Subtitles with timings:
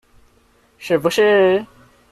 [0.79, 1.63] 是不是